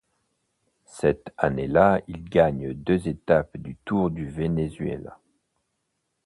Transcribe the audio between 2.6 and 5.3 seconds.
deux étapes du Tour du Venezuela.